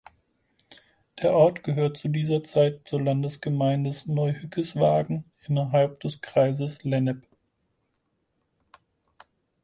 Der 1.21 1.31
Ort 1.35 1.61
gehörte 1.61 1.93
zu 2.01 2.07
dieser 2.07 2.43
Zeit 2.43 2.87
zur 2.87 3.03
Landgemeinde 3.03 3.91
Neuhückeswagen 4.11 5.25
innerhalb 5.45 5.99
des 5.99 6.21
Kreises 6.21 6.83
Lennep. 6.83 7.21